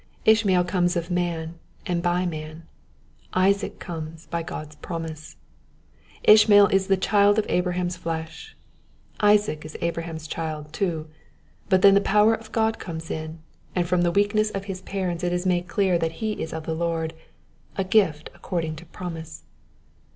[0.25, 2.63] Ishmael comes of man, and by man.
[3.35, 5.35] Isaac comes by God's promise,
[6.23, 8.57] Ishmael is the child of Abraham's flesh.
[9.19, 11.07] Isaac is Abraham's child, too;
[11.69, 13.43] but then the power of God comes in,
[13.75, 16.57] and from the weakness of his parents it is made clear that he is The
[16.57, 16.57] Two Seeds.
[16.57, 17.13] 13 of the Lord,—
[17.77, 19.43] a gift according to promise.